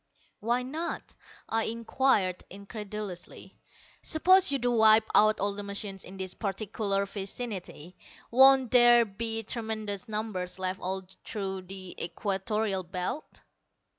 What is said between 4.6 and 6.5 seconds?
wipe out all the machines in this